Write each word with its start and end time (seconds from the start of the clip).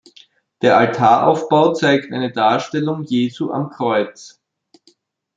Der 0.63 0.79
Altaraufbau 0.79 1.73
zeigt 1.73 2.11
eine 2.11 2.31
Darstellung 2.31 3.03
"Jesu 3.03 3.51
am 3.51 3.69
Kreuz". 3.69 4.41